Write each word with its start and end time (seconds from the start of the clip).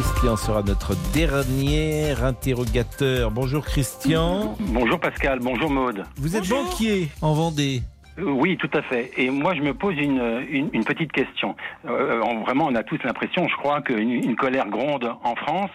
Christian 0.00 0.36
sera 0.36 0.62
notre 0.62 0.94
dernier 1.12 2.12
interrogateur. 2.22 3.32
Bonjour 3.32 3.64
Christian. 3.64 4.54
Bonjour 4.60 5.00
Pascal, 5.00 5.40
bonjour 5.40 5.68
Maude. 5.70 6.04
Vous 6.18 6.36
êtes 6.36 6.48
banquier 6.48 7.08
en 7.20 7.32
Vendée. 7.34 7.82
Euh, 8.20 8.30
Oui, 8.30 8.56
tout 8.56 8.70
à 8.74 8.82
fait. 8.82 9.10
Et 9.16 9.28
moi, 9.30 9.54
je 9.56 9.60
me 9.62 9.74
pose 9.74 9.96
une, 9.96 10.20
une, 10.50 10.70
une 10.72 10.84
petite 10.84 11.10
question. 11.10 11.56
Euh, 11.88 12.20
on- 12.24 12.42
vraiment, 12.42 12.66
on 12.66 12.74
a 12.76 12.84
tous 12.84 12.98
l'impression, 13.02 13.48
je 13.48 13.56
crois, 13.56 13.80
qu'une 13.82 14.10
une 14.12 14.36
colère 14.36 14.68
gronde 14.68 15.10
en 15.24 15.34
France, 15.34 15.70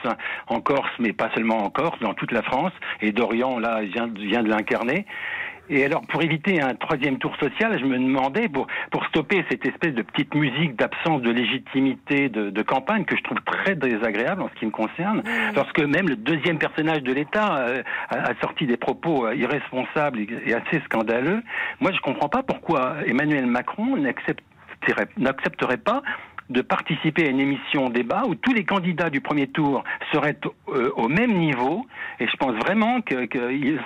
en 0.48 0.62
Corse, 0.62 0.92
mais 1.00 1.12
pas 1.12 1.30
seulement 1.36 1.58
en 1.66 1.70
Corse, 1.70 2.00
dans 2.00 2.14
toute 2.14 2.32
la 2.32 2.44
France. 2.44 2.72
Et 3.02 3.12
Dorian, 3.12 3.60
là, 3.60 3.82
vient, 3.84 4.08
vient 4.08 4.44
de 4.44 4.50
l'incarner. 4.50 5.06
Et 5.70 5.86
alors, 5.86 6.02
pour 6.02 6.22
éviter 6.22 6.62
un 6.62 6.76
troisième 6.76 7.18
tour 7.20 7.36
social, 7.38 7.80
je 7.80 7.86
me 7.86 7.98
demandais, 7.98 8.50
pour, 8.50 8.68
pour 8.92 9.06
stopper 9.06 9.46
cette 9.50 9.66
espèce 9.66 9.94
de 9.94 10.02
petite 10.02 10.36
musique 10.36 10.76
d'absence 10.76 11.22
de 11.22 11.32
légitimité 11.32 12.28
de, 12.30 12.50
de 12.50 12.62
campagne, 12.62 13.06
que 13.06 13.16
je 13.16 13.24
trouve 13.24 13.40
très 13.46 13.76
désagréable 13.76 14.42
en 14.42 14.50
ce 14.50 14.60
qui 14.60 14.66
me 14.66 14.72
concerne, 14.72 15.24
lorsque 15.56 15.80
même 15.80 16.10
le 16.10 16.18
deuxième 16.18 16.58
personnage 16.58 17.02
de 17.04 17.14
l'État 17.14 17.58
euh, 17.58 17.82
a, 18.10 18.32
a 18.32 18.34
sorti 18.42 18.68
des 18.68 18.78
propos 18.78 19.26
euh, 19.26 19.36
irresponsables 19.36 20.20
et, 20.20 20.28
et 20.48 20.54
assez 20.54 20.82
scandaleux, 20.86 21.42
moi 21.80 21.92
je 21.94 22.00
comprends 22.02 22.30
pas 22.30 22.44
pourquoi 22.44 22.96
Emmanuel 23.06 23.46
Macron 23.46 23.96
n'accepterait 23.98 25.78
pas 25.78 26.02
de 26.54 26.62
participer 26.62 27.26
à 27.26 27.30
une 27.30 27.40
émission 27.40 27.90
débat 27.90 28.24
où 28.28 28.36
tous 28.36 28.54
les 28.54 28.64
candidats 28.64 29.10
du 29.10 29.22
premier 29.22 29.48
tour 29.48 29.84
seraient 30.12 30.38
euh, 30.70 30.92
au 30.96 31.08
même 31.08 31.34
niveau 31.38 31.86
et 32.20 32.28
je 32.28 32.36
pense 32.38 32.56
vraiment 32.64 33.02
que, 33.02 33.26
que 33.26 33.52
il- 33.52 33.80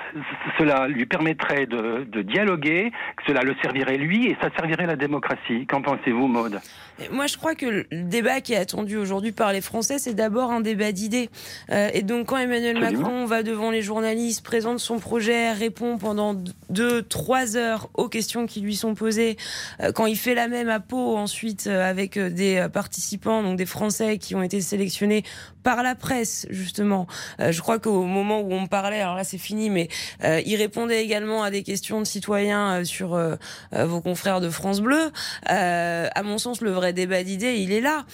cela 0.59 0.87
lui 0.87 1.05
permettrait 1.05 1.65
de, 1.65 2.05
de 2.11 2.21
dialoguer, 2.21 2.91
que 3.17 3.23
cela 3.27 3.41
le 3.43 3.55
servirait 3.63 3.97
lui 3.97 4.27
et 4.27 4.37
ça 4.41 4.49
servirait 4.57 4.85
la 4.85 4.95
démocratie. 4.95 5.65
Qu'en 5.67 5.81
pensez-vous, 5.81 6.27
Maude? 6.27 6.59
Moi, 7.11 7.27
je 7.27 7.37
crois 7.37 7.53
que 7.53 7.65
le 7.67 7.85
débat 7.91 8.41
qui 8.41 8.53
est 8.53 8.57
attendu 8.57 8.97
aujourd'hui 8.97 9.31
par 9.31 9.53
les 9.53 9.61
Français, 9.61 9.99
c'est 9.99 10.15
d'abord 10.15 10.51
un 10.51 10.61
débat 10.61 10.91
d'idées. 10.91 11.29
Euh, 11.71 11.89
et 11.93 12.01
donc, 12.01 12.27
quand 12.27 12.37
Emmanuel 12.37 12.77
Absolument. 12.77 13.01
Macron 13.03 13.25
va 13.25 13.43
devant 13.43 13.69
les 13.71 13.83
journalistes, 13.83 14.43
présente 14.43 14.79
son 14.79 14.97
projet, 14.99 15.51
répond 15.51 15.97
pendant 15.99 16.35
deux, 16.69 17.03
trois 17.03 17.55
heures 17.55 17.89
aux 17.93 18.09
questions 18.09 18.47
qui 18.47 18.61
lui 18.61 18.75
sont 18.75 18.95
posées, 18.95 19.37
euh, 19.81 19.91
quand 19.91 20.07
il 20.07 20.15
fait 20.17 20.33
la 20.33 20.47
même 20.47 20.69
à 20.69 20.79
Pau 20.79 21.15
ensuite 21.17 21.67
euh, 21.67 21.87
avec 21.87 22.17
euh, 22.17 22.29
des 22.57 22.63
euh, 22.63 22.69
participants, 22.69 23.43
donc 23.43 23.57
des 23.57 23.65
Français 23.65 24.17
qui 24.17 24.35
ont 24.35 24.41
été 24.43 24.61
sélectionnés 24.61 25.23
par 25.63 25.83
la 25.83 25.95
presse, 25.95 26.47
justement. 26.49 27.07
Euh, 27.39 27.51
je 27.51 27.61
crois 27.61 27.77
qu'au 27.79 28.03
moment 28.03 28.39
où 28.39 28.53
on 28.53 28.67
parlait, 28.67 29.01
alors 29.01 29.15
là 29.15 29.23
c'est 29.23 29.37
fini, 29.37 29.69
mais 29.69 29.89
euh, 30.23 30.41
il 30.45 30.55
répondait 30.55 31.03
également 31.03 31.43
à 31.43 31.51
des 31.51 31.63
questions 31.63 31.99
de 31.99 32.05
citoyens 32.05 32.79
euh, 32.79 32.83
sur 32.83 33.19
vos 33.73 34.01
confrères 34.01 34.39
de 34.41 34.49
France 34.49 34.79
Bleu. 34.81 35.11
À 35.45 36.23
mon 36.23 36.37
sens, 36.37 36.61
le 36.61 36.71
vrai 36.71 36.93
débat 36.93 37.23
d'idées, 37.23 37.55
il 37.57 37.71
est 37.71 37.81
là. 37.81 38.05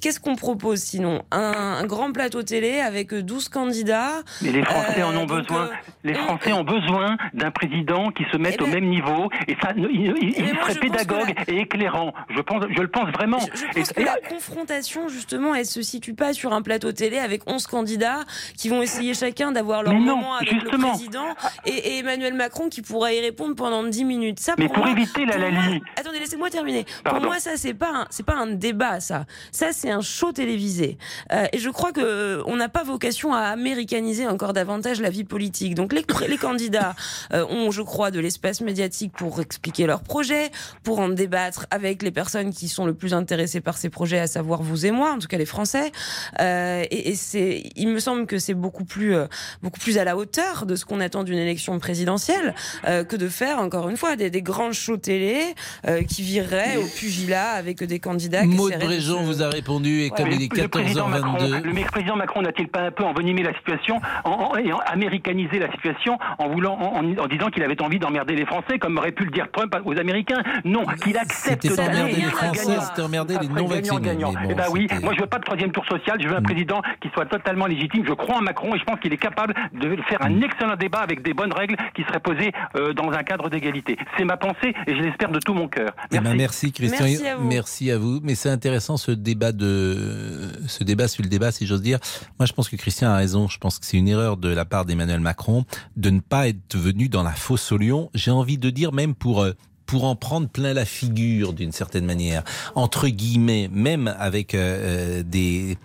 Qu'est-ce 0.00 0.20
qu'on 0.20 0.36
propose 0.36 0.80
sinon? 0.80 1.22
Un, 1.30 1.78
un 1.80 1.84
grand 1.86 2.12
plateau 2.12 2.42
télé 2.42 2.80
avec 2.80 3.12
12 3.14 3.48
candidats. 3.48 4.22
Mais 4.42 4.52
les 4.52 4.62
Français 4.64 5.02
en 5.02 5.16
ont 5.16 5.26
besoin. 5.26 5.70
Les 6.04 6.14
Français 6.14 6.52
ont 6.52 6.64
besoin 6.64 7.16
d'un 7.34 7.50
président 7.50 8.10
qui 8.10 8.24
se 8.32 8.36
mette 8.36 8.56
Eh 8.58 8.62
au 8.62 8.66
ben- 8.66 8.74
même 8.74 8.88
niveau 8.88 9.28
et 9.48 9.56
ça, 9.62 9.72
il, 9.76 9.84
il- 9.92 10.14
il 10.22 10.34
Eh 10.38 10.42
ben, 10.42 10.60
serait 10.62 10.74
pédagogue 10.80 11.34
et 11.48 11.58
éclairant. 11.60 12.12
Je 12.34 12.40
pense, 12.40 12.64
je 12.74 12.80
le 12.82 12.88
pense 12.88 13.10
vraiment. 13.10 13.38
Je, 13.40 13.46
je 13.60 13.65
Et- 13.74 13.80
pense 13.80 13.92
que 13.92 14.00
et- 14.00 14.04
la 14.04 14.16
confrontation, 14.28 15.08
justement, 15.08 15.54
elle 15.54 15.66
se 15.66 15.82
situe 15.82 16.14
pas 16.14 16.32
sur 16.32 16.52
un 16.52 16.62
plateau 16.62 16.92
télé 16.92 17.18
avec 17.18 17.42
11 17.48 17.66
candidats 17.66 18.20
qui 18.56 18.68
vont 18.68 18.82
essayer 18.82 19.14
chacun 19.14 19.52
d'avoir 19.52 19.82
leur 19.82 19.92
Mais 19.94 20.00
non, 20.00 20.16
moment 20.16 20.34
avec 20.36 20.50
justement. 20.52 20.88
le 20.88 20.92
président 20.94 21.26
et, 21.64 21.70
et 21.94 21.98
Emmanuel 21.98 22.34
Macron 22.34 22.68
qui 22.68 22.82
pourra 22.82 23.12
y 23.12 23.20
répondre 23.20 23.54
pendant 23.56 23.82
10 23.84 24.04
minutes. 24.04 24.40
Ça, 24.40 24.54
Mais 24.58 24.66
pour 24.66 24.74
pour 24.76 24.84
moi, 24.84 24.92
éviter 24.92 25.24
la 25.26 25.38
Lali. 25.38 25.80
Attendez, 25.96 26.18
laissez-moi 26.18 26.50
terminer. 26.50 26.84
Pardon. 27.04 27.20
Pour 27.20 27.28
moi, 27.28 27.38
ça, 27.40 27.52
c'est 27.56 27.74
pas 27.74 28.06
c'est 28.10 28.24
pas 28.26 28.34
un 28.36 28.46
débat, 28.48 29.00
ça. 29.00 29.24
Ça, 29.52 29.72
c'est 29.72 29.90
un 29.90 30.00
show 30.02 30.32
télévisé. 30.32 30.98
Euh, 31.32 31.46
et 31.52 31.58
je 31.58 31.70
crois 31.70 31.92
que 31.92 32.00
euh, 32.00 32.42
on 32.46 32.56
n'a 32.56 32.68
pas 32.68 32.82
vocation 32.84 33.32
à 33.32 33.40
américaniser 33.40 34.26
encore 34.26 34.52
davantage 34.52 35.00
la 35.00 35.10
vie 35.10 35.24
politique. 35.24 35.74
Donc, 35.74 35.92
les, 35.92 36.04
les 36.28 36.36
candidats 36.38 36.94
euh, 37.32 37.44
ont, 37.48 37.70
je 37.70 37.82
crois, 37.82 38.10
de 38.10 38.20
l'espace 38.20 38.60
médiatique 38.60 39.12
pour 39.16 39.40
expliquer 39.40 39.86
leurs 39.86 40.02
projets, 40.02 40.50
pour 40.82 40.98
en 41.00 41.08
débattre 41.08 41.66
avec 41.70 42.02
les 42.02 42.10
personnes 42.10 42.52
qui 42.52 42.68
sont 42.68 42.86
le 42.86 42.94
plus 42.94 43.14
intéressées 43.14 43.55
par 43.60 43.76
ces 43.76 43.90
projets, 43.90 44.18
à 44.20 44.26
savoir 44.26 44.62
vous 44.62 44.86
et 44.86 44.90
moi, 44.90 45.12
en 45.12 45.18
tout 45.18 45.28
cas 45.28 45.38
les 45.38 45.46
Français. 45.46 45.92
Euh, 46.40 46.82
et 46.90 47.10
et 47.10 47.14
c'est, 47.14 47.62
il 47.76 47.88
me 47.88 47.98
semble 48.00 48.26
que 48.26 48.38
c'est 48.38 48.54
beaucoup 48.54 48.84
plus, 48.84 49.14
euh, 49.14 49.26
beaucoup 49.62 49.78
plus 49.78 49.98
à 49.98 50.04
la 50.04 50.16
hauteur 50.16 50.66
de 50.66 50.74
ce 50.76 50.84
qu'on 50.84 51.00
attend 51.00 51.22
d'une 51.24 51.38
élection 51.38 51.78
présidentielle 51.78 52.54
euh, 52.86 53.04
que 53.04 53.16
de 53.16 53.28
faire, 53.28 53.58
encore 53.60 53.88
une 53.88 53.96
fois, 53.96 54.16
des, 54.16 54.30
des 54.30 54.42
grands 54.42 54.72
shows 54.72 54.96
télé 54.96 55.40
euh, 55.86 56.02
qui 56.02 56.22
vireraient 56.22 56.76
au 56.78 56.86
pugilat 56.86 57.50
avec 57.52 57.82
des 57.84 58.00
candidats 58.00 58.42
qui 58.42 58.48
Maud 58.48 58.72
se- 58.72 59.12
vous 59.24 59.42
a 59.42 59.48
répondu 59.48 60.02
et 60.02 60.10
comme 60.10 60.30
il 60.30 60.42
est 60.42 60.56
le 60.62 60.68
président 60.68 61.08
Macron, 61.08 61.36
14h22. 61.38 61.62
le 61.62 61.84
président 61.90 62.16
Macron 62.16 62.42
n'a-t-il 62.42 62.68
pas 62.68 62.80
un 62.80 62.90
peu 62.90 63.04
envenimé 63.04 63.42
la 63.42 63.54
situation 63.54 64.00
en, 64.24 64.30
en- 64.30 64.56
et 64.56 64.72
en 64.72 64.78
américanisé 64.78 65.58
la 65.58 65.70
situation 65.72 66.18
en 66.38 66.48
voulant, 66.48 66.74
en, 66.78 67.04
en- 67.04 67.18
en 67.24 67.26
disant 67.28 67.48
qu'il 67.50 67.62
avait 67.62 67.80
envie 67.82 67.98
d'emmerder 67.98 68.34
les 68.34 68.46
Français, 68.46 68.78
comme 68.78 68.98
aurait 68.98 69.12
pu 69.12 69.24
le 69.24 69.30
dire 69.30 69.46
Trump 69.52 69.74
aux 69.84 69.98
Américains? 69.98 70.42
Non, 70.64 70.84
qu'il 71.02 71.16
accepte 71.18 71.62
C'était 71.62 71.74
pas 71.76 71.86
d'aller 71.88 72.00
emmerder 72.02 72.20
les 72.22 72.30
Français, 72.30 72.76
c'était 72.88 73.02
emmerder 73.02 73.34
Ça 73.34 73.40
non-vaccinés. 73.54 73.82
gagnant-gagnant. 74.00 74.32
mais 74.32 74.46
bon, 74.46 74.50
eh 74.50 74.54
ben 74.54 74.64
oui, 74.70 74.86
c'était- 74.90 75.04
moi 75.04 75.14
je 75.14 75.20
veux 75.20 75.26
pas 75.26 75.38
de 75.38 75.44
troisième 75.44 75.72
tour 75.72 75.84
social, 75.86 76.16
je 76.20 76.28
veux 76.28 76.36
un 76.36 76.40
Mm. 76.40 76.44
président 76.44 76.82
qui 77.00 77.08
soit 77.10 77.26
totalement 77.26 77.66
légitime. 77.66 78.04
Je 78.06 78.12
crois 78.12 78.36
en 78.38 78.42
Macron 78.42 78.74
et 78.74 78.78
je 78.78 78.84
pense 78.84 78.98
qu'il 79.00 79.12
est 79.12 79.16
capable 79.18 79.54
de 79.74 79.96
faire 80.08 80.20
Mm. 80.22 80.26
un 80.26 80.40
excellent 80.42 80.76
débat 80.76 80.98
avec 81.00 81.22
des 81.22 81.34
bonnes 81.34 81.52
règles 81.52 81.76
qui 81.94 82.02
seraient 82.04 82.20
posées 82.20 82.52
euh, 82.76 82.92
dans 82.92 83.10
un 83.10 83.22
cadre 83.22 83.48
d'égalité. 83.50 83.96
C'est 84.16 84.24
ma 84.24 84.36
pensée 84.36 84.74
et 84.86 84.94
je 84.96 85.00
l'espère 85.02 85.30
de 85.30 85.38
tout 85.40 85.54
mon 85.54 85.68
cœur. 85.68 85.90
Eh 86.10 86.16
ben, 86.16 86.22
Merci. 86.22 86.36
merci 86.38 86.72
Christian. 86.72 87.04
Merci 87.04 87.26
à 87.26 87.36
vous. 87.36 87.48
Merci 87.48 87.90
à 87.90 87.98
vous. 87.98 88.20
Mais 88.22 88.34
c'est 88.34 88.50
intéressant 88.50 88.96
ce 88.96 89.10
débat 89.12 89.52
de 89.52 90.50
ce 90.66 90.84
débat 90.84 91.08
sur 91.08 91.22
le 91.22 91.28
débat, 91.28 91.52
si 91.52 91.66
j'ose 91.66 91.82
dire. 91.82 91.98
Moi, 92.38 92.46
je 92.46 92.52
pense 92.52 92.68
que 92.68 92.76
Christian 92.76 93.10
a 93.10 93.16
raison. 93.16 93.48
Je 93.48 93.58
pense 93.58 93.78
que 93.78 93.86
c'est 93.86 93.96
une 93.96 94.08
erreur 94.08 94.36
de 94.36 94.48
la 94.48 94.64
part 94.64 94.84
d'Emmanuel 94.84 95.20
Macron 95.20 95.64
de 95.96 96.10
ne 96.10 96.20
pas 96.20 96.48
être 96.48 96.76
venu 96.76 97.08
dans 97.08 97.22
la 97.22 97.32
fosse 97.32 97.72
au 97.72 97.78
lion. 97.78 98.10
J'ai 98.14 98.30
envie 98.30 98.58
de 98.58 98.70
dire 98.70 98.92
même 98.92 99.14
pour 99.14 99.42
euh, 99.42 99.52
pour 99.86 100.04
en 100.04 100.16
prendre 100.16 100.48
plein 100.48 100.74
la 100.74 100.84
figure 100.84 101.52
d'une 101.52 101.72
certaine 101.72 102.04
manière, 102.04 102.42
entre 102.74 103.08
guillemets, 103.08 103.68
même 103.72 104.14
avec 104.18 104.54
euh, 104.54 105.20
euh, 105.20 105.22
des, 105.22 105.78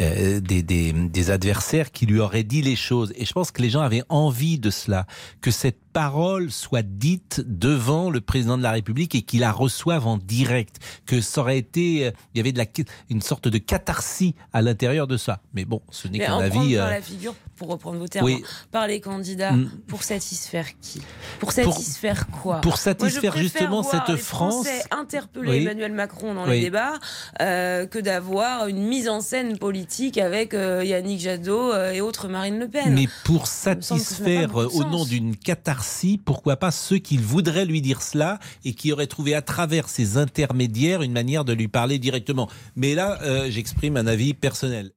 euh, 0.00 0.40
des, 0.40 0.62
des 0.62 0.92
des 0.92 1.30
adversaires 1.30 1.92
qui 1.92 2.06
lui 2.06 2.18
auraient 2.18 2.42
dit 2.44 2.62
les 2.62 2.76
choses. 2.76 3.12
Et 3.16 3.24
je 3.24 3.32
pense 3.32 3.50
que 3.50 3.62
les 3.62 3.70
gens 3.70 3.82
avaient 3.82 4.04
envie 4.08 4.58
de 4.58 4.70
cela, 4.70 5.06
que 5.40 5.50
cette 5.50 5.78
parole 5.92 6.50
soit 6.50 6.82
dite 6.82 7.42
devant 7.46 8.10
le 8.10 8.20
président 8.20 8.56
de 8.58 8.62
la 8.62 8.72
République 8.72 9.14
et 9.14 9.22
qu'il 9.22 9.40
la 9.40 9.52
reçoive 9.52 10.06
en 10.06 10.16
direct, 10.18 10.76
que 11.06 11.20
ça 11.20 11.40
aurait 11.40 11.58
été, 11.58 12.06
euh, 12.06 12.10
il 12.34 12.38
y 12.38 12.40
avait 12.40 12.52
de 12.52 12.58
la, 12.58 12.64
une 13.10 13.20
sorte 13.20 13.48
de 13.48 13.58
catharsis 13.58 14.34
à 14.52 14.62
l'intérieur 14.62 15.06
de 15.06 15.16
ça. 15.16 15.40
Mais 15.54 15.64
bon, 15.64 15.82
ce 15.90 16.08
n'est 16.08 16.18
qu'un 16.18 16.38
avis. 16.38 16.76
par 16.76 16.86
euh, 16.86 16.90
la 16.90 17.02
figure, 17.02 17.34
pour 17.56 17.68
reprendre 17.68 17.98
vos 17.98 18.08
termes, 18.08 18.24
oui. 18.26 18.42
par 18.70 18.86
les 18.86 19.00
candidats, 19.00 19.52
Mm. 19.52 19.70
pour 19.88 20.02
satisfaire 20.02 20.66
qui? 20.80 21.02
Pour 21.38 21.52
satisfaire 21.52 22.26
quoi? 22.28 22.60
pour 22.60 22.76
satisfaire 22.78 23.36
justement 23.36 23.82
voir 23.82 24.06
cette 24.06 24.14
les 24.16 24.20
France. 24.20 24.66
Français 24.66 24.82
interpeller 24.90 25.50
Oui. 25.50 25.56
Emmanuel 25.62 25.92
Macron 25.92 26.34
dans 26.34 26.44
Oui. 26.44 26.56
les 26.56 26.60
débats 26.62 26.98
euh, 27.40 27.86
que 27.86 27.98
d'avoir 27.98 28.66
une 28.68 28.82
mise 28.86 29.08
en 29.08 29.20
scène 29.20 29.58
politique 29.58 30.16
avec 30.18 30.54
euh, 30.54 30.84
Yannick 30.84 31.20
Jadot 31.20 31.74
et 31.92 32.00
autres 32.00 32.28
Marine 32.28 32.58
Le 32.58 32.68
Pen. 32.68 32.94
Mais 32.94 33.08
pour 33.24 33.46
satisfaire 33.46 34.54
au 34.56 34.84
nom 34.84 35.04
d'une 35.04 35.36
catharsis, 35.36 35.81
pourquoi 36.24 36.56
pas 36.56 36.70
ceux 36.70 36.98
qui 36.98 37.16
voudraient 37.16 37.64
lui 37.64 37.80
dire 37.80 38.02
cela 38.02 38.38
et 38.64 38.74
qui 38.74 38.92
auraient 38.92 39.06
trouvé 39.06 39.34
à 39.34 39.42
travers 39.42 39.88
ces 39.88 40.16
intermédiaires 40.16 41.02
une 41.02 41.12
manière 41.12 41.44
de 41.44 41.52
lui 41.52 41.68
parler 41.68 41.98
directement. 41.98 42.48
Mais 42.76 42.94
là, 42.94 43.18
euh, 43.22 43.50
j'exprime 43.50 43.96
un 43.96 44.06
avis 44.06 44.34
personnel. 44.34 44.92